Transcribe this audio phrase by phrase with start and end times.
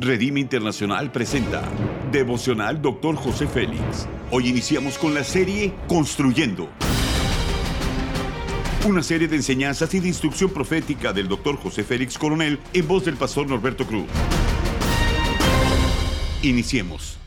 [0.00, 1.68] Redime Internacional presenta
[2.12, 3.16] Devocional Dr.
[3.16, 4.06] José Félix.
[4.30, 6.68] Hoy iniciamos con la serie Construyendo.
[8.86, 11.56] Una serie de enseñanzas y de instrucción profética del Dr.
[11.56, 14.06] José Félix Coronel en voz del pastor Norberto Cruz.
[16.42, 17.18] Iniciemos.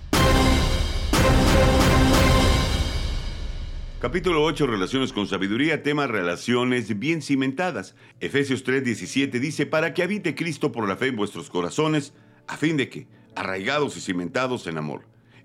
[3.99, 7.95] Capítulo 8, Relaciones con Sabiduría, tema Relaciones bien cimentadas.
[8.21, 12.13] Efesios 3, 17 dice, para que habite Cristo por la fe en vuestros corazones,
[12.51, 15.03] a fin de que, arraigados y cimentados en amor.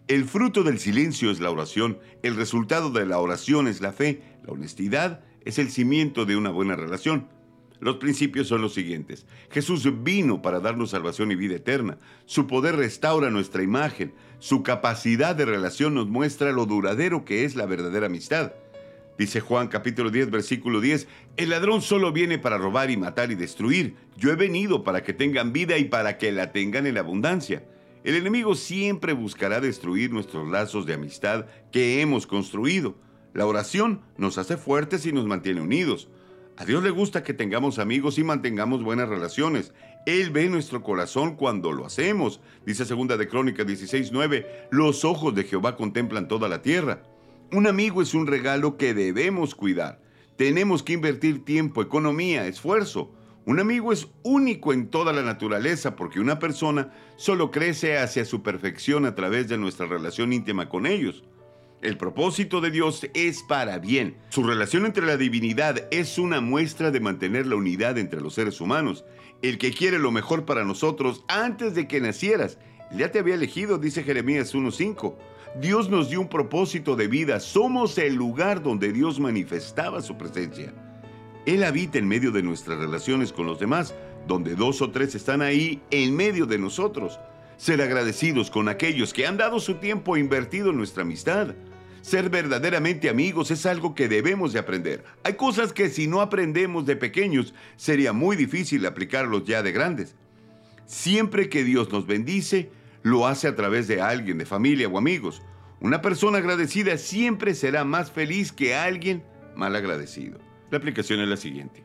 [0.09, 4.23] El fruto del silencio es la oración, el resultado de la oración es la fe,
[4.45, 7.29] la honestidad es el cimiento de una buena relación.
[7.79, 9.25] Los principios son los siguientes.
[9.51, 11.99] Jesús vino para darnos salvación y vida eterna.
[12.25, 14.13] Su poder restaura nuestra imagen.
[14.41, 18.53] Su capacidad de relación nos muestra lo duradero que es la verdadera amistad.
[19.19, 23.35] Dice Juan capítulo 10 versículo 10, el ladrón solo viene para robar y matar y
[23.35, 23.97] destruir.
[24.17, 27.65] Yo he venido para que tengan vida y para que la tengan en abundancia.
[28.05, 32.95] El enemigo siempre buscará destruir nuestros lazos de amistad que hemos construido.
[33.33, 36.09] La oración nos hace fuertes y nos mantiene unidos.
[36.59, 39.73] A Dios le gusta que tengamos amigos y mantengamos buenas relaciones.
[40.07, 42.41] Él ve nuestro corazón cuando lo hacemos.
[42.65, 47.03] Dice segunda de Crónicas 16:9, los ojos de Jehová contemplan toda la tierra.
[47.53, 50.01] Un amigo es un regalo que debemos cuidar.
[50.37, 53.15] Tenemos que invertir tiempo, economía, esfuerzo.
[53.45, 58.43] Un amigo es único en toda la naturaleza porque una persona solo crece hacia su
[58.43, 61.23] perfección a través de nuestra relación íntima con ellos.
[61.83, 64.17] El propósito de Dios es para bien.
[64.31, 68.61] Su relación entre la divinidad es una muestra de mantener la unidad entre los seres
[68.61, 69.05] humanos.
[69.41, 72.59] El que quiere lo mejor para nosotros antes de que nacieras,
[72.91, 75.15] ya te había elegido, dice Jeremías 1.5.
[75.61, 77.41] Dios nos dio un propósito de vida.
[77.41, 80.73] Somos el lugar donde Dios manifestaba su presencia.
[81.47, 83.95] Él habita en medio de nuestras relaciones con los demás,
[84.27, 87.19] donde dos o tres están ahí en medio de nosotros.
[87.57, 91.55] Ser agradecidos con aquellos que han dado su tiempo invertido en nuestra amistad.
[92.03, 95.05] Ser verdaderamente amigos es algo que debemos de aprender.
[95.25, 100.15] Hay cosas que si no aprendemos de pequeños sería muy difícil aplicarlos ya de grandes.
[100.87, 102.71] Siempre que Dios nos bendice,
[103.03, 105.43] lo hace a través de alguien, de familia o amigos.
[105.81, 109.23] Una persona agradecida siempre será más feliz que alguien
[109.57, 110.39] mal agradecido.
[110.71, 111.85] La aplicación es la siguiente.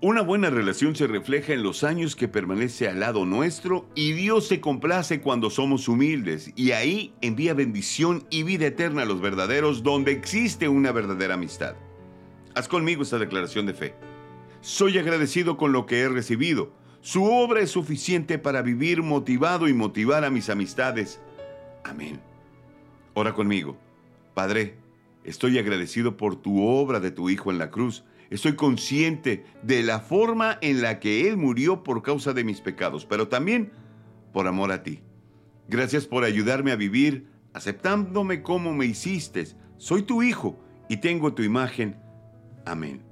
[0.00, 4.48] Una buena relación se refleja en los años que permanece al lado nuestro y Dios
[4.48, 9.84] se complace cuando somos humildes y ahí envía bendición y vida eterna a los verdaderos
[9.84, 11.76] donde existe una verdadera amistad.
[12.56, 13.94] Haz conmigo esta declaración de fe.
[14.60, 16.72] Soy agradecido con lo que he recibido.
[17.02, 21.20] Su obra es suficiente para vivir motivado y motivar a mis amistades.
[21.84, 22.18] Amén.
[23.12, 23.76] Ora conmigo.
[24.32, 24.78] Padre,
[25.24, 30.00] estoy agradecido por tu obra de tu Hijo en la cruz Estoy consciente de la
[30.00, 33.72] forma en la que Él murió por causa de mis pecados, pero también
[34.32, 35.00] por amor a ti.
[35.68, 39.48] Gracias por ayudarme a vivir aceptándome como me hiciste.
[39.76, 40.58] Soy tu hijo
[40.88, 42.00] y tengo tu imagen.
[42.64, 43.11] Amén.